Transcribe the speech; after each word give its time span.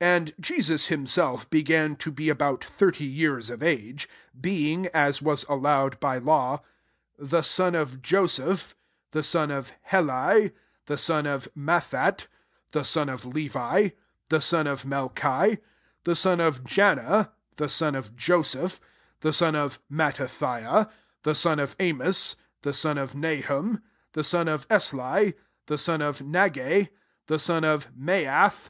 23 0.00 0.06
And 0.06 0.34
Jesus 0.38 0.86
himself 0.88 1.48
began 1.48 1.96
to 1.96 2.10
be 2.10 2.28
about 2.28 2.62
thirty 2.62 3.06
years 3.06 3.48
of 3.48 3.62
age; 3.62 4.06
being 4.38 4.86
(as 4.88 5.22
was 5.22 5.46
allowed 5.48 5.98
by 5.98 6.18
law) 6.18 6.60
the 7.18 7.40
son 7.40 7.74
of 7.74 8.02
Joseph,* 8.02 8.76
the 9.12 9.22
son 9.22 9.50
of 9.50 9.72
Heli, 9.80 10.50
24 10.52 10.60
the 10.84 10.98
son 10.98 11.26
of 11.26 11.48
Matthat, 11.56 12.26
t^e 12.70 12.80
9on 13.06 13.10
of 13.10 13.24
Levi, 13.24 13.88
the 14.28 14.42
son 14.42 14.66
of 14.66 14.82
Melchi, 14.82 15.58
the 16.04 16.14
son 16.16 16.38
of 16.38 16.62
Janna, 16.62 17.30
the 17.56 17.70
son 17.70 17.94
of 17.94 18.14
Joseph, 18.14 18.78
25 19.22 19.22
the 19.22 19.32
son 19.32 19.54
of 19.56 19.78
Mattathiah, 19.90 20.90
the 21.22 21.34
son 21.34 21.58
of 21.58 21.74
Amos, 21.80 22.36
the 22.60 22.74
son 22.74 22.98
of 22.98 23.14
Nahura, 23.14 23.80
the 24.12 24.22
son 24.24 24.48
of 24.48 24.68
Esli, 24.68 25.32
the 25.64 25.78
son 25.78 26.02
of 26.02 26.18
Nagg^, 26.18 26.52
26 26.54 26.90
the 27.28 27.38
son 27.38 27.64
of 27.64 27.90
Maath, 27.94 28.44
LUKE 28.44 28.46
IV. 28.52 28.58